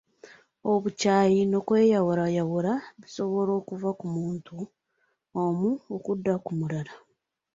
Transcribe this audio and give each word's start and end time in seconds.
Obukyayi 0.71 1.41
n'okweyawulayawula 1.45 2.73
bisobola 3.01 3.51
okuva 3.59 3.89
ku 3.99 4.05
muntu 4.15 4.55
omu 5.43 5.69
okudda 5.95 6.33
ku 6.45 6.51
mulala. 6.59 6.93